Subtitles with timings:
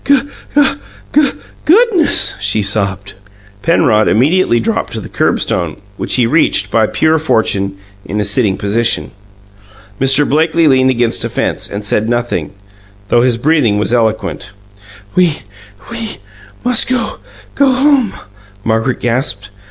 [0.03, 0.23] "Guh
[0.55, 0.75] uh
[1.11, 1.33] guh
[1.65, 3.13] GOODNESS!" she sobbed.
[3.61, 8.23] Penrod immediately drooped to the curb stone, which he reached, by pure fortune, in a
[8.23, 9.11] sitting position.
[9.99, 10.27] Mr.
[10.27, 12.49] Blakely leaned against a fence, and said nothing,
[13.09, 14.49] though his breathing was eloquent.
[15.13, 15.43] "We
[15.91, 16.17] we
[16.65, 17.19] must go
[17.53, 18.13] go home,"
[18.63, 19.51] Margaret gasped.